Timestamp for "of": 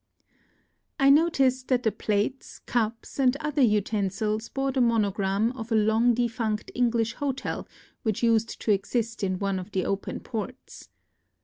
5.51-5.71, 9.59-9.69